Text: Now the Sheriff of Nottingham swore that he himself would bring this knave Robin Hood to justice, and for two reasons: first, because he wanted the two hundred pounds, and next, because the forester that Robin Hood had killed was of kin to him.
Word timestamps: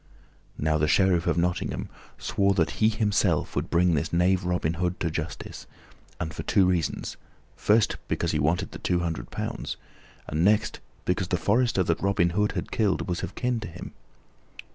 Now 0.57 0.79
the 0.79 0.87
Sheriff 0.87 1.27
of 1.27 1.37
Nottingham 1.37 1.87
swore 2.17 2.55
that 2.55 2.71
he 2.81 2.89
himself 2.89 3.55
would 3.55 3.69
bring 3.69 3.93
this 3.93 4.11
knave 4.11 4.45
Robin 4.45 4.73
Hood 4.73 4.99
to 4.99 5.11
justice, 5.11 5.67
and 6.19 6.33
for 6.33 6.41
two 6.41 6.65
reasons: 6.65 7.17
first, 7.55 7.97
because 8.07 8.31
he 8.31 8.39
wanted 8.39 8.71
the 8.71 8.79
two 8.79 9.01
hundred 9.01 9.29
pounds, 9.29 9.77
and 10.27 10.43
next, 10.43 10.79
because 11.05 11.27
the 11.27 11.37
forester 11.37 11.83
that 11.83 12.01
Robin 12.01 12.31
Hood 12.31 12.53
had 12.53 12.71
killed 12.71 13.07
was 13.07 13.21
of 13.21 13.35
kin 13.35 13.59
to 13.59 13.67
him. 13.67 13.91